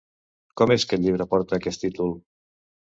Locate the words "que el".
0.91-1.05